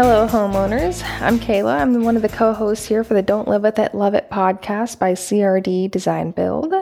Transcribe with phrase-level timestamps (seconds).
[0.00, 1.02] Hello, homeowners.
[1.20, 1.80] I'm Kayla.
[1.80, 4.30] I'm one of the co hosts here for the Don't Live With It, Love It
[4.30, 6.72] podcast by CRD Design Build.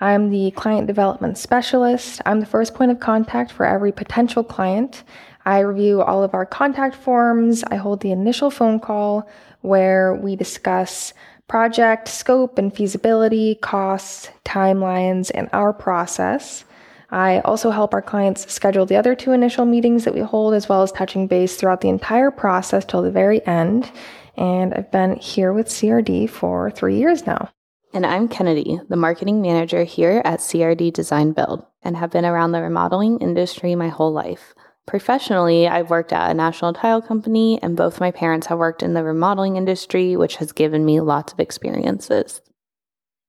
[0.00, 2.22] I'm the client development specialist.
[2.24, 5.04] I'm the first point of contact for every potential client.
[5.44, 7.62] I review all of our contact forms.
[7.64, 9.28] I hold the initial phone call
[9.60, 11.12] where we discuss
[11.48, 16.64] project scope and feasibility, costs, timelines, and our process.
[17.12, 20.66] I also help our clients schedule the other two initial meetings that we hold, as
[20.66, 23.92] well as touching base throughout the entire process till the very end.
[24.36, 27.50] And I've been here with CRD for three years now.
[27.92, 32.52] And I'm Kennedy, the marketing manager here at CRD Design Build, and have been around
[32.52, 34.54] the remodeling industry my whole life.
[34.86, 38.94] Professionally, I've worked at a national tile company, and both my parents have worked in
[38.94, 42.40] the remodeling industry, which has given me lots of experiences.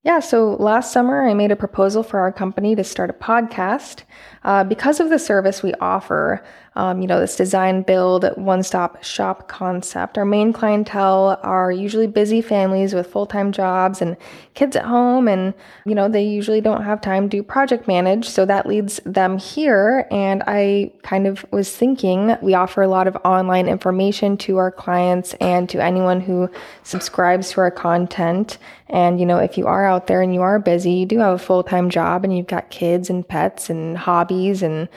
[0.04, 4.02] Yeah, so last summer I made a proposal for our company to start a podcast.
[4.42, 6.44] Uh, because of the service we offer,
[6.76, 12.08] um, you know, this design build one stop shop concept, our main clientele are usually
[12.08, 14.16] busy families with full time jobs and
[14.54, 15.54] kids at home, and,
[15.84, 18.28] you know, they usually don't have time to project manage.
[18.28, 20.06] So that leads them here.
[20.10, 24.72] And I kind of was thinking we offer a lot of online information to our
[24.72, 26.50] clients and to anyone who
[26.82, 28.58] subscribes to our content.
[28.88, 31.34] And, you know, if you are out there and you are busy, you do have
[31.34, 34.88] a full time job and you've got kids and pets and hobbies and,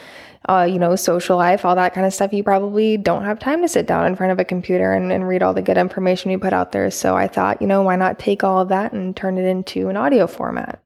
[0.47, 3.61] uh, you know, social life, all that kind of stuff, you probably don't have time
[3.61, 6.31] to sit down in front of a computer and, and read all the good information
[6.31, 6.89] we put out there.
[6.89, 9.89] So I thought, you know, why not take all of that and turn it into
[9.89, 10.81] an audio format?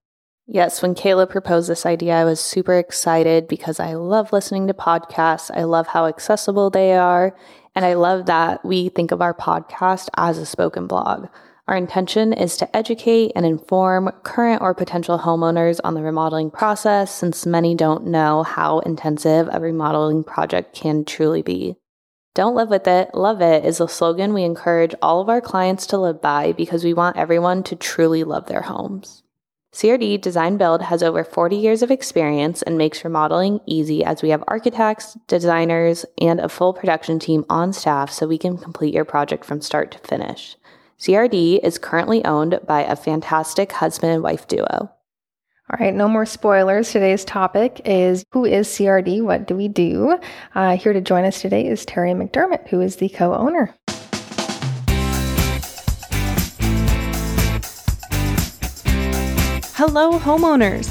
[0.48, 4.74] Yes, when Kayla proposed this idea, I was super excited because I love listening to
[4.74, 5.50] podcasts.
[5.56, 7.36] I love how accessible they are.
[7.74, 11.28] And I love that we think of our podcast as a spoken blog.
[11.68, 17.14] Our intention is to educate and inform current or potential homeowners on the remodeling process
[17.14, 21.76] since many don't know how intensive a remodeling project can truly be.
[22.34, 25.86] Don't live with it, love it is a slogan we encourage all of our clients
[25.88, 29.24] to live by because we want everyone to truly love their homes.
[29.74, 34.30] CRD Design Build has over 40 years of experience and makes remodeling easy as we
[34.30, 39.06] have architects, designers, and a full production team on staff so we can complete your
[39.06, 40.58] project from start to finish.
[41.02, 44.68] CRD is currently owned by a fantastic husband and wife duo.
[44.70, 46.92] All right, no more spoilers.
[46.92, 49.24] Today's topic is Who is CRD?
[49.24, 50.20] What do we do?
[50.54, 53.74] Uh, here to join us today is Teri McDermott, who is the co owner.
[59.74, 60.86] Hello, homeowners.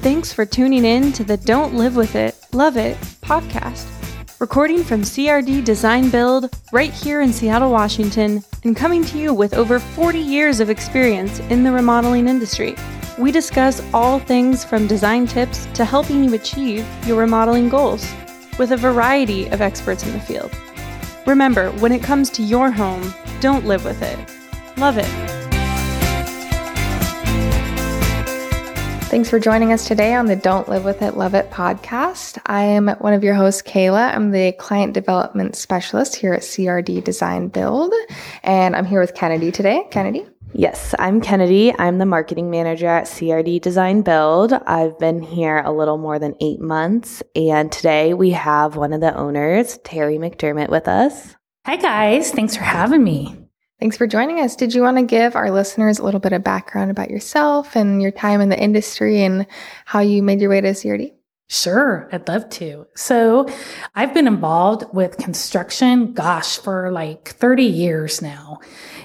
[0.00, 3.95] Thanks for tuning in to the Don't Live With It, Love It podcast
[4.38, 9.54] recording from CRD Design Build right here in Seattle, Washington, and coming to you with
[9.54, 12.76] over 40 years of experience in the remodeling industry.
[13.18, 18.06] We discuss all things from design tips to helping you achieve your remodeling goals
[18.58, 20.50] with a variety of experts in the field.
[21.26, 24.18] Remember, when it comes to your home, don't live with it,
[24.76, 25.35] love it.
[29.16, 32.38] Thanks for joining us today on the Don't Live With It, Love It podcast.
[32.44, 34.14] I am one of your hosts, Kayla.
[34.14, 37.94] I'm the client development specialist here at CRD Design Build,
[38.42, 39.86] and I'm here with Kennedy today.
[39.90, 40.26] Kennedy?
[40.52, 41.74] Yes, I'm Kennedy.
[41.78, 44.52] I'm the marketing manager at CRD Design Build.
[44.52, 49.00] I've been here a little more than eight months, and today we have one of
[49.00, 51.36] the owners, Teri McDermott, with us.
[51.64, 52.32] Hi, guys.
[52.32, 53.45] Thanks for having me.
[53.78, 54.56] Thanks for joining us.
[54.56, 58.00] Did you want to give our listeners a little bit of background about yourself and
[58.00, 59.46] your time in the industry and
[59.84, 61.12] how you made your way to CRD?
[61.48, 62.86] Sure, I'd love to.
[62.96, 63.48] So,
[63.94, 68.58] I've been involved with construction, gosh, for like 30 years now.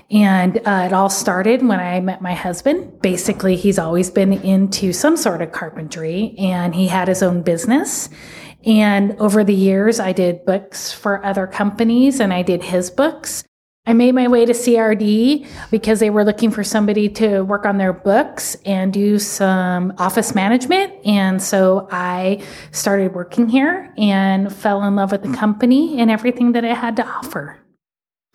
[0.09, 3.01] And uh, it all started when I met my husband.
[3.01, 8.09] Basically, he's always been into some sort of carpentry and he had his own business.
[8.65, 13.43] And over the years, I did books for other companies and I did his books.
[13.87, 17.79] I made my way to CRD because they were looking for somebody to work on
[17.79, 20.93] their books and do some office management.
[21.03, 26.51] And so I started working here and fell in love with the company and everything
[26.51, 27.57] that it had to offer.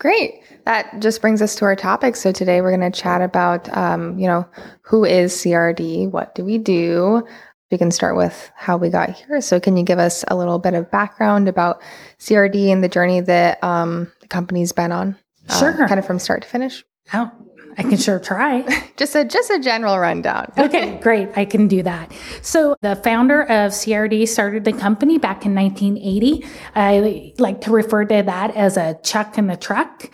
[0.00, 0.42] Great.
[0.64, 2.16] That just brings us to our topic.
[2.16, 4.46] So today we're going to chat about, um, you know,
[4.82, 6.10] who is CRD?
[6.10, 7.24] What do we do?
[7.70, 9.40] We can start with how we got here.
[9.40, 11.80] So can you give us a little bit of background about
[12.18, 15.16] CRD and the journey that um, the company's been on?
[15.48, 15.84] Uh, sure.
[15.84, 16.84] Uh, kind of from start to finish.
[17.14, 17.30] Oh,
[17.78, 18.64] I can sure try.
[18.96, 20.52] just a just a general rundown.
[20.58, 21.28] okay, great.
[21.36, 22.12] I can do that.
[22.42, 26.46] So the founder of CRD started the company back in 1980.
[26.74, 30.10] I like to refer to that as a chuck in the truck.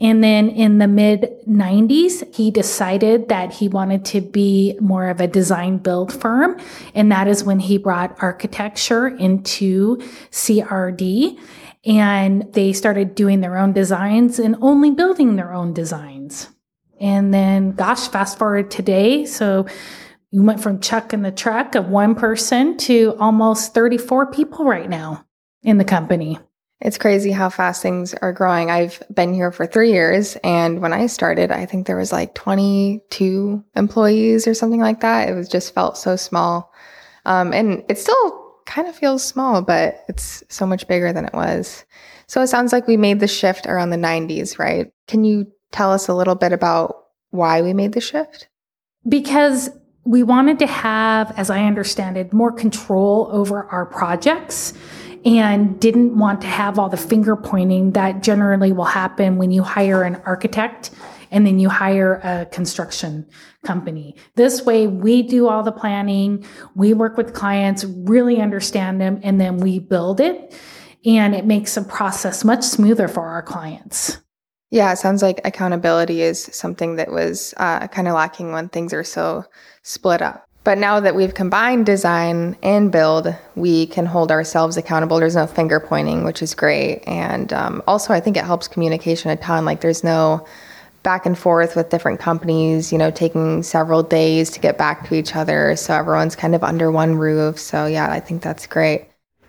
[0.00, 5.20] And then in the mid 90s, he decided that he wanted to be more of
[5.20, 6.58] a design build firm.
[6.94, 9.98] And that is when he brought architecture into
[10.30, 11.38] CRD.
[11.86, 16.48] And they started doing their own designs and only building their own designs.
[17.00, 19.26] And then, gosh, fast forward today.
[19.26, 19.66] So
[20.32, 24.88] we went from Chuck in the truck of one person to almost 34 people right
[24.88, 25.26] now
[25.62, 26.38] in the company.
[26.80, 28.70] It's crazy how fast things are growing.
[28.70, 32.34] I've been here for three years, and when I started, I think there was like
[32.34, 35.28] 22 employees or something like that.
[35.28, 36.72] It was just felt so small,
[37.24, 38.43] um, and it's still
[38.74, 41.84] kind of feels small, but it's so much bigger than it was.
[42.26, 44.90] So it sounds like we made the shift around the 90s, right?
[45.06, 48.48] Can you tell us a little bit about why we made the shift?
[49.08, 49.70] Because
[50.04, 54.74] we wanted to have, as I understand it, more control over our projects
[55.24, 59.62] and didn't want to have all the finger pointing that generally will happen when you
[59.62, 60.90] hire an architect
[61.30, 63.26] and then you hire a construction
[63.64, 64.16] company.
[64.34, 66.44] This way, we do all the planning,
[66.74, 70.58] we work with clients, really understand them, and then we build it.
[71.06, 74.18] And it makes the process much smoother for our clients.
[74.70, 78.92] Yeah, it sounds like accountability is something that was uh, kind of lacking when things
[78.92, 79.44] are so
[79.82, 80.48] split up.
[80.64, 85.18] But now that we've combined design and build, we can hold ourselves accountable.
[85.18, 87.02] There's no finger pointing, which is great.
[87.06, 89.66] And um, also, I think it helps communication a ton.
[89.66, 90.46] Like, there's no
[91.04, 95.14] back and forth with different companies, you know, taking several days to get back to
[95.14, 95.76] each other.
[95.76, 97.60] So everyone's kind of under one roof.
[97.60, 99.06] So, yeah, I think that's great.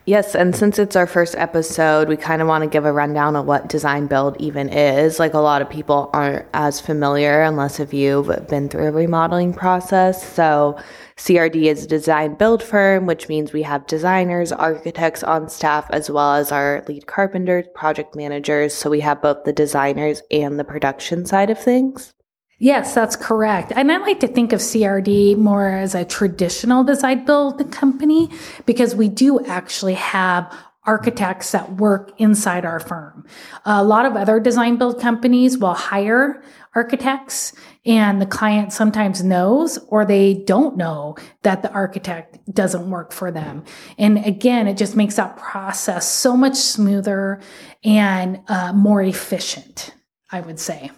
[0.07, 3.35] Yes, and since it's our first episode, we kind of want to give a rundown
[3.35, 5.17] of what design build even is.
[5.17, 9.51] Like a lot of people aren't as familiar unless if you've been through a remodeling
[9.51, 10.23] process.
[10.23, 10.77] So
[11.17, 16.11] CRD is a design build firm, which means we have designers, architects on staff, as
[16.11, 18.75] well as our lead carpenters, project managers.
[18.75, 22.13] So we have both the designers and the production side of things.
[22.57, 23.73] Yes, that's correct.
[23.75, 28.29] And I like to think of CRD more as a traditional design build company
[28.65, 30.55] because we do actually have
[30.85, 33.25] architects that work inside our firm.
[33.65, 36.43] A lot of other design build companies will hire
[36.75, 37.53] architects
[37.85, 43.31] and the client sometimes knows or they don't know that the architect doesn't work for
[43.31, 43.63] them.
[43.97, 47.41] And again, it just makes that process so much smoother
[47.83, 49.93] and uh, more efficient,
[50.31, 50.91] I would say.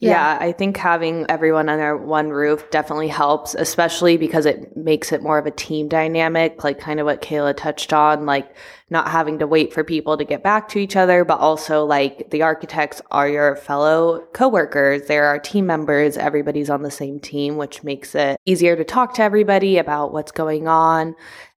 [0.00, 0.10] Yeah.
[0.10, 0.46] yeah.
[0.46, 5.38] I think having everyone under one roof definitely helps, especially because it makes it more
[5.38, 8.54] of a team dynamic, like kind of what Kayla touched on, like
[8.90, 12.30] not having to wait for people to get back to each other, but also like
[12.30, 15.06] the architects are your fellow coworkers.
[15.06, 16.16] They're our team members.
[16.16, 20.32] Everybody's on the same team, which makes it easier to talk to everybody about what's
[20.32, 21.16] going on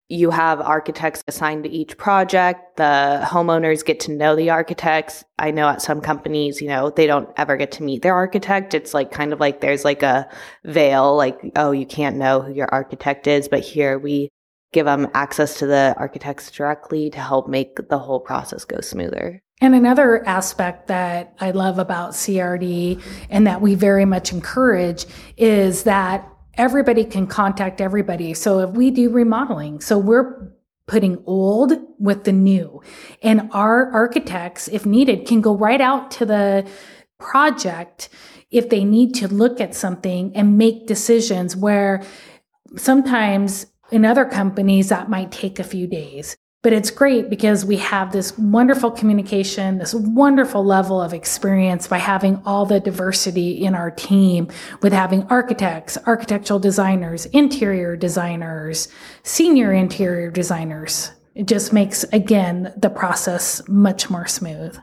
[0.08, 2.76] you have architects assigned to each project.
[2.76, 5.22] The homeowners get to know the architects.
[5.38, 8.72] I know at some companies, you know, they don't ever get to meet their architect.
[8.72, 10.26] It's like kind of like there's like a
[10.64, 13.49] veil, like, oh, you can't know who your architect is.
[13.49, 14.31] But here we
[14.72, 19.43] give them access to the architects directly to help make the whole process go smoother.
[19.61, 25.04] And another aspect that I love about CRD and that we very much encourage
[25.37, 28.34] is that everybody can contact everybody.
[28.34, 30.52] So if we do remodeling, so we're
[30.87, 32.82] putting old with the new
[33.22, 36.69] and our architects, if needed, can go right out to the
[37.19, 38.08] project
[38.50, 42.02] if they need to look at something and make decisions where
[42.76, 46.37] sometimes in other companies that might take a few days.
[46.62, 51.99] But it's great because we have this wonderful communication, this wonderful level of experience by
[51.99, 54.49] having all the diversity in our team
[54.83, 58.88] with having architects, architectural designers, interior designers,
[59.23, 61.12] senior interior designers.
[61.37, 64.76] It just makes, again, the process much more smooth.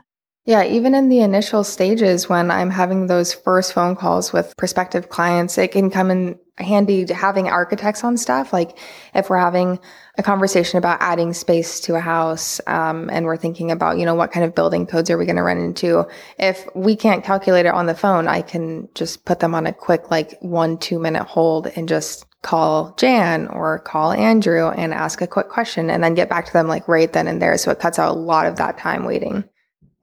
[0.46, 5.10] Yeah, even in the initial stages when I'm having those first phone calls with prospective
[5.10, 8.52] clients, it can come in handy having architects on staff.
[8.52, 8.78] Like
[9.14, 9.78] if we're having
[10.18, 14.14] a conversation about adding space to a house, um, and we're thinking about, you know,
[14.14, 16.06] what kind of building codes are we going to run into?
[16.38, 19.72] If we can't calculate it on the phone, I can just put them on a
[19.72, 25.20] quick, like one, two minute hold and just call Jan or call Andrew and ask
[25.20, 27.58] a quick question and then get back to them like right then and there.
[27.58, 29.44] So it cuts out a lot of that time waiting.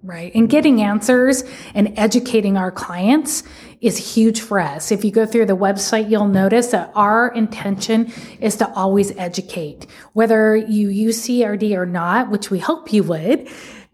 [0.04, 0.36] Right.
[0.36, 3.44] And getting answers and educating our clients
[3.80, 4.92] is huge for us.
[4.92, 9.88] If you go through the website, you'll notice that our intention is to always educate.
[10.12, 13.48] Whether you use CRD or not, which we hope you would,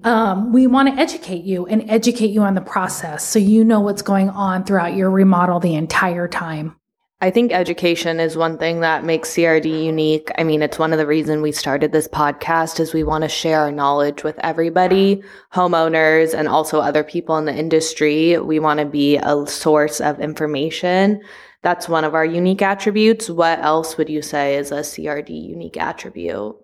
[0.03, 3.81] um, we want to educate you and educate you on the process so you know
[3.81, 6.78] what's going on throughout your remodel the entire time.
[7.21, 10.31] I think education is one thing that makes CRD unique.
[10.37, 13.27] I mean, it's one of the reasons we started this podcast is we want to
[13.27, 15.21] share our knowledge with everybody,
[15.53, 18.37] homeowners and also other people in the industry.
[18.37, 21.21] We want to be a source of information.
[21.61, 23.29] That's one of our unique attributes.
[23.29, 26.55] What else would you say is a CRD unique attribute?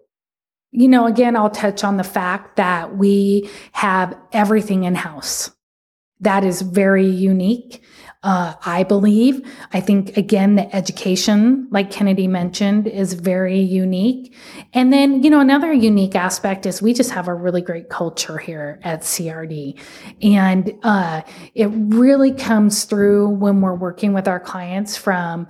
[0.75, 5.51] you know, again, I'll touch on the fact that we have everything in house.
[6.19, 7.81] That is very unique.
[8.25, 9.47] Uh, I believe.
[9.71, 14.33] I think again, the education, like Kennedy mentioned, is very unique.
[14.73, 18.39] And then, you know, another unique aspect is we just have a really great culture
[18.39, 19.79] here at CRD.
[20.23, 21.21] And, uh,
[21.53, 25.47] it really comes through when we're working with our clients from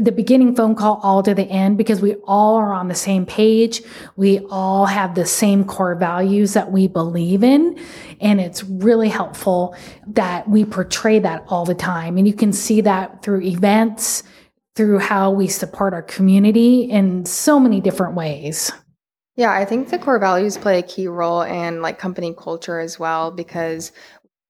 [0.00, 3.26] the beginning phone call all to the end because we all are on the same
[3.26, 3.82] page.
[4.16, 7.78] We all have the same core values that we believe in.
[8.20, 9.76] And it's really helpful
[10.08, 12.16] that we portray that all the time.
[12.16, 14.22] And you can see that through events,
[14.74, 18.70] through how we support our community in so many different ways.
[19.38, 22.98] Yeah, I think the core values play a key role in like company culture as
[22.98, 23.92] well because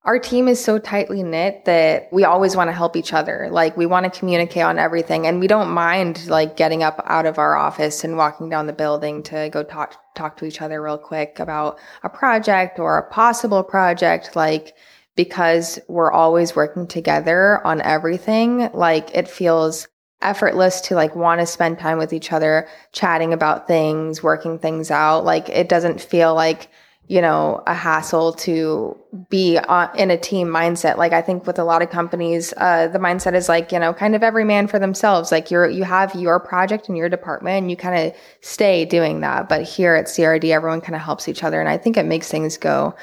[0.09, 3.47] our team is so tightly knit that we always want to help each other.
[3.51, 7.27] Like we want to communicate on everything and we don't mind like getting up out
[7.27, 10.81] of our office and walking down the building to go talk talk to each other
[10.81, 14.73] real quick about a project or a possible project like
[15.15, 18.67] because we're always working together on everything.
[18.73, 19.87] Like it feels
[20.23, 24.89] effortless to like want to spend time with each other, chatting about things, working things
[24.89, 25.23] out.
[25.23, 26.67] Like it doesn't feel like
[27.09, 28.95] you know, a hassle to
[29.29, 29.57] be
[29.97, 30.97] in a team mindset.
[30.97, 33.95] Like I think with a lot of companies, uh, the mindset is like, you know,
[33.95, 35.31] kind of every man for themselves.
[35.31, 39.21] Like you're, you have your project in your department and you kind of stay doing
[39.21, 39.49] that.
[39.49, 41.59] But here at CRD, everyone kind of helps each other.
[41.59, 42.93] And I think it makes things go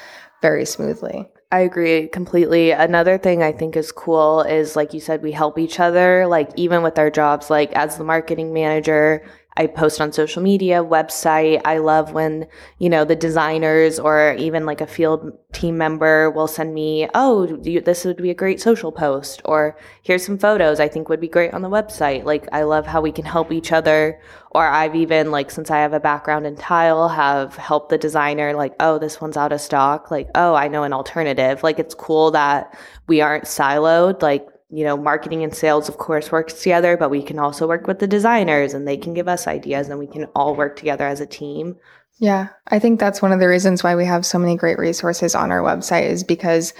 [0.40, 1.28] very smoothly.
[1.50, 2.70] I agree completely.
[2.70, 6.50] Another thing I think is cool is like you said, we help each other, like
[6.54, 9.24] even with our jobs, like as the marketing manager,
[9.56, 11.62] I post on social media, website.
[11.64, 12.46] I love when,
[12.78, 17.58] you know, the designers or even like a field team member will send me, oh,
[17.62, 21.20] you, this would be a great social post or here's some photos I think would
[21.20, 22.24] be great on the website.
[22.24, 24.20] Like, I love how we can help each other.
[24.50, 28.54] Or I've even, like, since I have a background in tile, have helped the designer,
[28.54, 30.10] like, oh, this one's out of stock.
[30.10, 31.62] Like, oh, I know an alternative.
[31.62, 32.74] Like, it's cool that
[33.06, 34.22] we aren't siloed.
[34.22, 37.86] Like, you know, marketing and sales, of course, works together, but we can also work
[37.86, 41.06] with the designers and they can give us ideas and we can all work together
[41.06, 41.76] as a team.
[42.18, 45.34] Yeah, I think that's one of the reasons why we have so many great resources
[45.34, 46.72] on our website is because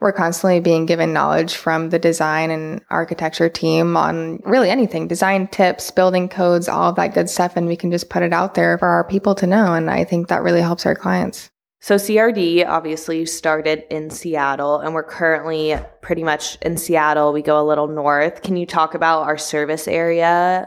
[0.00, 5.46] we're constantly being given knowledge from the design and architecture team on really anything design
[5.48, 7.56] tips, building codes, all of that good stuff.
[7.56, 9.72] And we can just put it out there for our people to know.
[9.72, 11.50] And I think that really helps our clients.
[11.84, 17.30] So CRD obviously started in Seattle and we're currently pretty much in Seattle.
[17.34, 18.40] We go a little north.
[18.40, 20.66] Can you talk about our service area?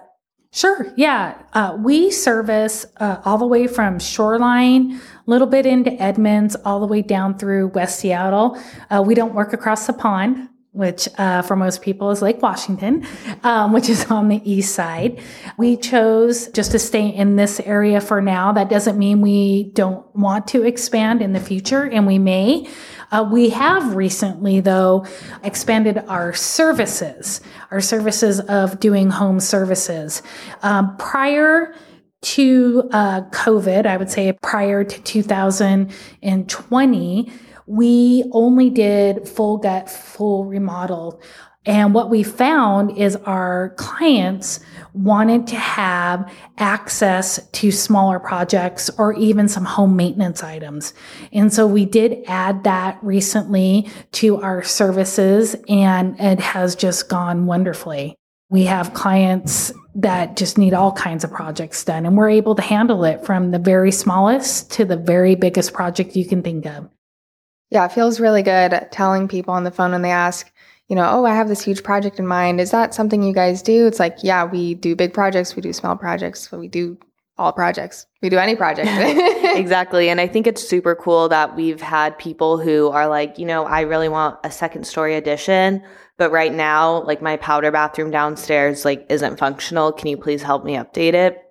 [0.51, 0.93] Sure.
[0.95, 1.41] Yeah.
[1.53, 6.79] Uh, we service uh, all the way from Shoreline, a little bit into Edmonds, all
[6.79, 8.55] the way down through West Seattle.
[8.91, 13.05] Uh, we don't work across the pond which uh, for most people is Lake Washington,
[13.43, 15.19] um, which is on the east side.
[15.57, 18.51] We chose just to stay in this area for now.
[18.51, 22.67] That doesn't mean we don't want to expand in the future, and we may.
[23.11, 25.05] Uh, we have recently, though,
[25.43, 30.21] expanded our services, our services of doing home services.
[30.61, 31.73] Um, prior
[32.21, 37.31] to uh, COVID, I would say prior to 2020,
[37.67, 41.21] we only did full gut, full remodel.
[41.65, 44.61] And what we found is our clients
[44.93, 50.93] wanted to have access to smaller projects or even some home maintenance items.
[51.33, 57.47] And so we did add that recently to our services and it has just gone
[57.47, 58.15] wonderfully.
[58.49, 62.61] We have clients that just need all kinds of projects done and we're able to
[62.61, 66.89] handle it from the very smallest to the very biggest project you can think of.
[67.69, 70.51] Yeah, it feels really good telling people on the phone when they ask,
[70.87, 72.61] you know, oh, I have this huge project in mind.
[72.61, 73.87] Is that something you guys do?
[73.87, 76.97] It's like, yeah, we do big projects, we do small projects, but we do
[77.37, 78.05] all projects.
[78.21, 78.89] We do any project.
[79.57, 80.09] exactly.
[80.09, 83.65] And I think it's super cool that we've had people who are like, you know,
[83.65, 85.83] I really want a second story addition,
[86.17, 89.91] but right now, like my powder bathroom downstairs like isn't functional.
[89.91, 91.43] Can you please help me update it?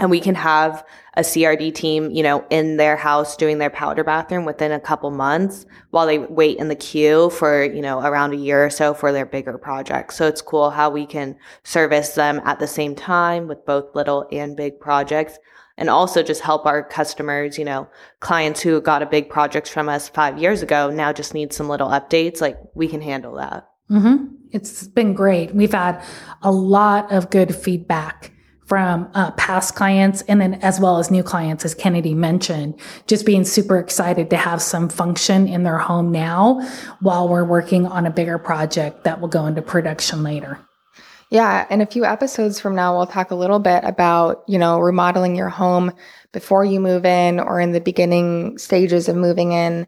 [0.00, 4.02] And we can have a CRD team, you know, in their house doing their powder
[4.02, 8.32] bathroom within a couple months while they wait in the queue for, you know, around
[8.32, 10.16] a year or so for their bigger projects.
[10.16, 14.26] So it's cool how we can service them at the same time with both little
[14.32, 15.38] and big projects
[15.76, 17.86] and also just help our customers, you know,
[18.20, 21.68] clients who got a big project from us five years ago now just need some
[21.68, 22.40] little updates.
[22.40, 23.68] Like we can handle that.
[23.90, 24.26] Mm-hmm.
[24.52, 25.54] It's been great.
[25.54, 26.02] We've had
[26.42, 28.32] a lot of good feedback
[28.70, 33.26] from uh, past clients and then as well as new clients, as Kennedy mentioned, just
[33.26, 36.60] being super excited to have some function in their home now
[37.00, 40.56] while we're working on a bigger project that will go into production later.
[41.30, 44.78] Yeah, in a few episodes from now, we'll talk a little bit about, you know,
[44.78, 45.90] remodeling your home
[46.32, 49.84] before you move in or in the beginning stages of moving in.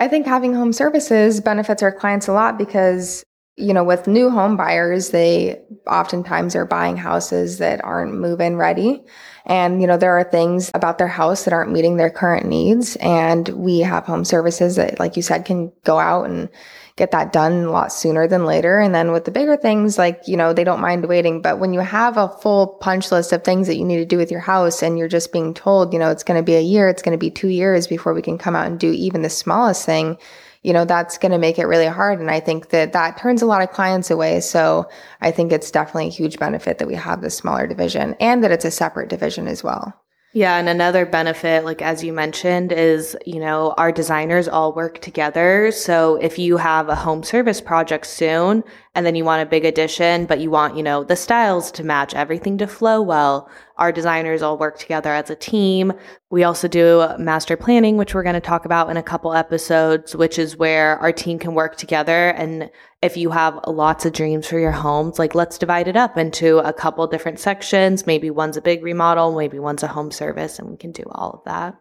[0.00, 3.24] I think having home services benefits our clients a lot because,
[3.58, 8.56] you know, with new home buyers, they oftentimes are buying houses that aren't move in
[8.56, 9.02] ready.
[9.46, 12.96] And, you know, there are things about their house that aren't meeting their current needs.
[12.96, 16.48] And we have home services that, like you said, can go out and
[16.96, 18.78] get that done a lot sooner than later.
[18.78, 21.40] And then with the bigger things, like, you know, they don't mind waiting.
[21.40, 24.18] But when you have a full punch list of things that you need to do
[24.18, 26.60] with your house and you're just being told, you know, it's going to be a
[26.60, 29.22] year, it's going to be two years before we can come out and do even
[29.22, 30.18] the smallest thing,
[30.62, 32.20] you know, that's going to make it really hard.
[32.20, 34.40] And I think that that turns a lot of clients away.
[34.40, 34.88] So
[35.20, 38.50] I think it's definitely a huge benefit that we have this smaller division and that
[38.50, 39.94] it's a separate division as well.
[40.34, 45.00] Yeah, and another benefit, like as you mentioned, is, you know, our designers all work
[45.00, 45.70] together.
[45.72, 48.62] So if you have a home service project soon
[48.94, 51.84] and then you want a big addition, but you want, you know, the styles to
[51.84, 55.92] match, everything to flow well, our designers all work together as a team.
[56.30, 60.16] We also do master planning, which we're going to talk about in a couple episodes,
[60.16, 62.30] which is where our team can work together.
[62.30, 66.16] And if you have lots of dreams for your homes, like let's divide it up
[66.16, 68.06] into a couple different sections.
[68.06, 71.30] Maybe one's a big remodel, maybe one's a home service, and we can do all
[71.30, 71.76] of that.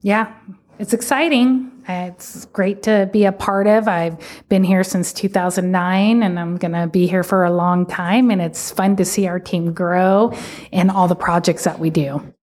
[0.00, 0.32] Yeah,
[0.78, 1.72] it's exciting.
[1.88, 3.88] It's great to be a part of.
[3.88, 8.30] I've been here since 2009 and I'm going to be here for a long time.
[8.30, 10.32] And it's fun to see our team grow
[10.72, 12.34] and all the projects that we do.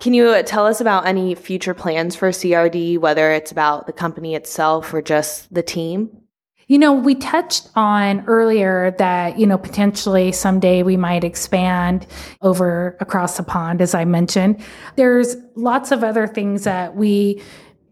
[0.00, 3.92] Can you uh, tell us about any future plans for CRD, whether it's about the
[3.92, 6.27] company itself or just the team?
[6.68, 12.06] You know, we touched on earlier that, you know, potentially someday we might expand
[12.42, 14.62] over across the pond, as I mentioned.
[14.96, 17.42] There's lots of other things that we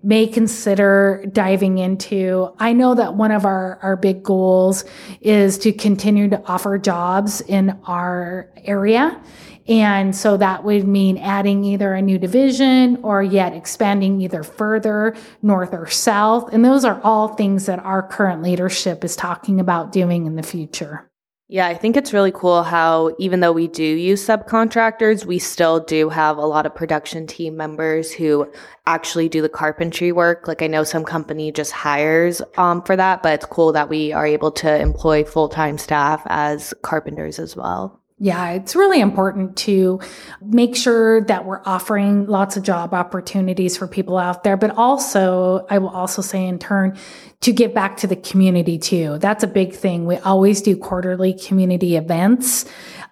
[0.02, 2.52] may consider diving into.
[2.58, 4.84] I know that one of our, our big goals
[5.20, 9.20] is to continue to offer jobs in our area.
[9.68, 15.16] And so that would mean adding either a new division or yet expanding either further
[15.42, 16.52] north or south.
[16.52, 20.42] And those are all things that our current leadership is talking about doing in the
[20.44, 21.10] future.
[21.48, 25.78] Yeah, I think it's really cool how even though we do use subcontractors, we still
[25.78, 28.50] do have a lot of production team members who
[28.84, 30.48] actually do the carpentry work.
[30.48, 34.12] Like I know some company just hires um, for that, but it's cool that we
[34.12, 38.00] are able to employ full-time staff as carpenters as well.
[38.18, 40.00] Yeah, it's really important to
[40.40, 45.66] make sure that we're offering lots of job opportunities for people out there, but also,
[45.68, 46.96] I will also say in turn,
[47.42, 49.18] to give back to the community too.
[49.18, 50.06] That's a big thing.
[50.06, 52.64] We always do quarterly community events.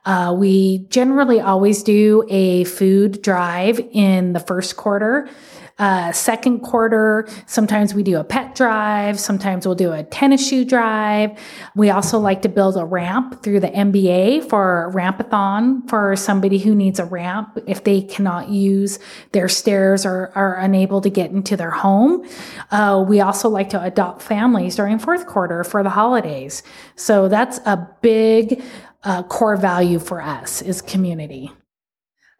[0.07, 5.29] Uh, we generally always do a food drive in the first quarter.
[5.77, 9.19] Uh, second quarter, sometimes we do a pet drive.
[9.19, 11.37] Sometimes we'll do a tennis shoe drive.
[11.75, 16.59] We also like to build a ramp through the MBA for a rampathon for somebody
[16.59, 19.01] who needs a ramp if they cannot use
[19.33, 22.25] their stairs or are unable to get into their home.
[22.71, 26.63] Uh, we also like to adopt families during fourth quarter for the holidays.
[26.95, 28.63] So that's a big
[29.03, 31.51] uh, core value for us is community.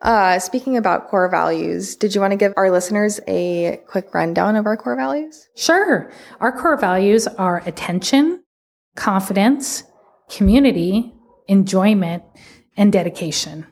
[0.01, 4.57] Uh, speaking about core values, did you want to give our listeners a quick rundown
[4.57, 5.49] of our core values?
[5.57, 6.13] Sure.
[6.41, 8.43] Our core values are attention,
[8.97, 9.85] confidence,
[10.29, 11.15] community,
[11.49, 12.23] enjoyment,
[12.77, 13.67] and dedication.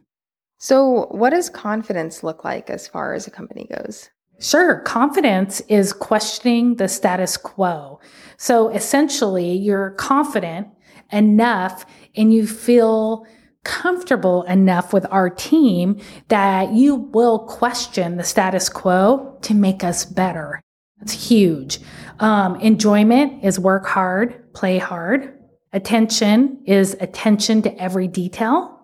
[0.59, 4.09] So, what does confidence look like as far as a company goes?
[4.43, 4.81] Sure.
[4.81, 8.01] Confidence is questioning the status quo.
[8.39, 10.67] So essentially, you're confident
[11.13, 13.25] enough and you feel
[13.65, 20.05] comfortable enough with our team that you will question the status quo to make us
[20.05, 20.61] better.
[20.99, 21.81] That's huge.
[22.21, 25.39] Um, enjoyment is work hard, play hard.
[25.73, 28.79] Attention is attention to every detail.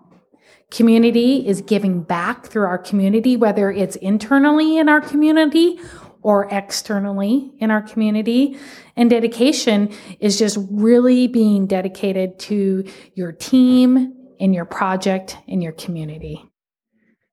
[0.70, 5.78] Community is giving back through our community, whether it's internally in our community
[6.22, 8.58] or externally in our community.
[8.96, 15.72] And dedication is just really being dedicated to your team, in your project, in your
[15.72, 16.44] community.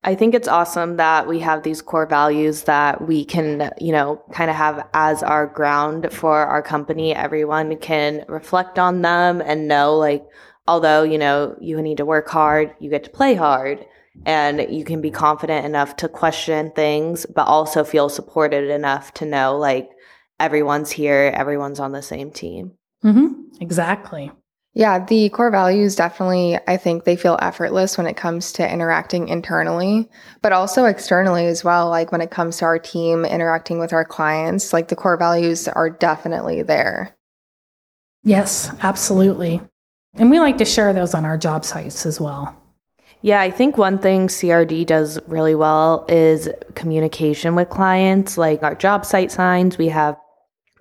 [0.04, 4.22] I think it's awesome that we have these core values that we can, you know,
[4.32, 7.12] kind of have as our ground for our company.
[7.12, 10.24] Everyone can reflect on them and know, like,
[10.68, 13.84] although, you know, you need to work hard, you get to play hard
[14.24, 19.24] and you can be confident enough to question things, but also feel supported enough to
[19.24, 19.90] know, like,
[20.38, 22.72] everyone's here, everyone's on the same team.
[23.04, 23.60] Mm-hmm.
[23.60, 24.30] Exactly.
[24.76, 29.28] Yeah, the core values definitely, I think they feel effortless when it comes to interacting
[29.28, 30.06] internally,
[30.42, 31.88] but also externally as well.
[31.88, 35.66] Like when it comes to our team interacting with our clients, like the core values
[35.66, 37.16] are definitely there.
[38.22, 39.62] Yes, absolutely.
[40.16, 42.54] And we like to share those on our job sites as well.
[43.22, 48.36] Yeah, I think one thing CRD does really well is communication with clients.
[48.36, 50.18] Like our job site signs, we have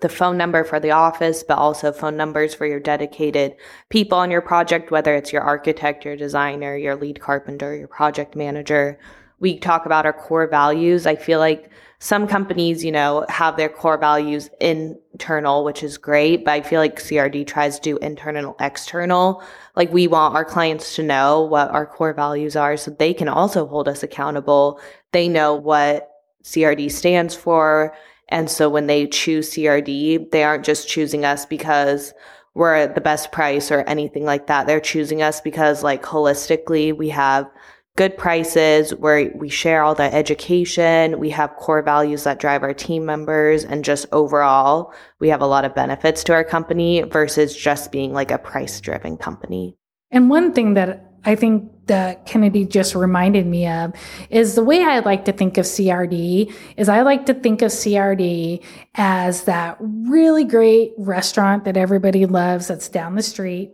[0.01, 3.55] the phone number for the office, but also phone numbers for your dedicated
[3.89, 8.35] people on your project, whether it's your architect, your designer, your lead carpenter, your project
[8.35, 8.99] manager.
[9.39, 11.05] We talk about our core values.
[11.05, 16.43] I feel like some companies, you know, have their core values internal, which is great,
[16.43, 19.41] but I feel like CRD tries to do internal, external.
[19.75, 23.29] Like we want our clients to know what our core values are so they can
[23.29, 24.79] also hold us accountable.
[25.13, 26.11] They know what
[26.43, 27.95] CRD stands for.
[28.29, 32.13] And so when they choose CRD, they aren't just choosing us because
[32.53, 34.65] we're at the best price or anything like that.
[34.65, 37.49] They're choosing us because like holistically we have
[37.95, 41.19] good prices where we share all the education.
[41.19, 45.47] We have core values that drive our team members and just overall, we have a
[45.47, 49.77] lot of benefits to our company versus just being like a price driven company.
[50.11, 53.93] And one thing that I think that Kennedy just reminded me of
[54.29, 57.71] is the way I like to think of CRD is I like to think of
[57.71, 58.63] CRD
[58.95, 63.71] as that really great restaurant that everybody loves that's down the street.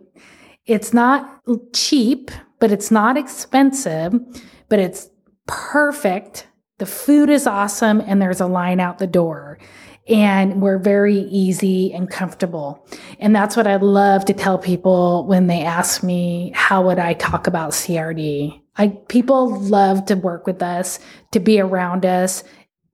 [0.66, 1.40] It's not
[1.72, 4.14] cheap, but it's not expensive,
[4.68, 5.08] but it's
[5.46, 6.46] perfect.
[6.78, 9.58] The food is awesome and there's a line out the door.
[10.08, 12.86] And we're very easy and comfortable.
[13.20, 17.14] And that's what I love to tell people when they ask me, how would I
[17.14, 18.60] talk about CRD?
[18.76, 20.98] I, people love to work with us,
[21.30, 22.42] to be around us,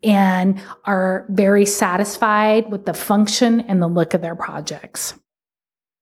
[0.03, 5.15] and are very satisfied with the function and the look of their projects.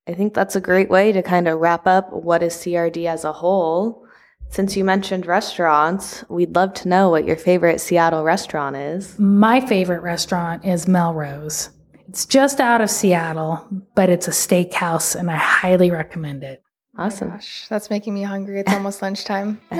[0.08, 3.24] I think that's a great way to kind of wrap up what is CRD as
[3.24, 4.05] a whole.
[4.48, 9.18] Since you mentioned restaurants, we'd love to know what your favorite Seattle restaurant is.
[9.18, 11.70] My favorite restaurant is Melrose.
[12.08, 16.62] It's just out of Seattle, but it's a steakhouse and I highly recommend it.
[16.98, 17.28] Awesome.
[17.28, 18.60] Oh gosh, that's making me hungry.
[18.60, 19.60] It's almost lunchtime.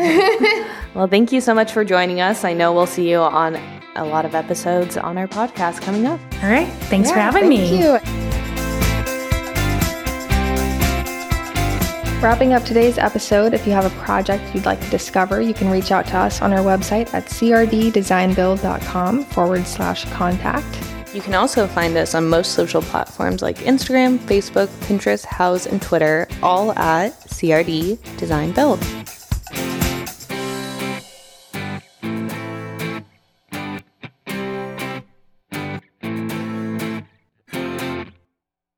[0.95, 2.45] well, thank you so much for joining us.
[2.45, 3.57] I know we'll see you on
[3.95, 6.21] a lot of episodes on our podcast coming up.
[6.43, 6.69] All right.
[6.91, 7.81] Thanks Yeah, for having thank me.
[7.83, 8.26] you.
[12.23, 15.71] Wrapping up today's episode, if you have a project you'd like to discover, you can
[15.71, 21.15] reach out to us on our website at crddesignbuild.com forward slash contact.
[21.15, 25.81] You can also find us on most social platforms like Instagram, Facebook, Pinterest, Houzz, and
[25.81, 28.81] Twitter, all at CRD Design Build.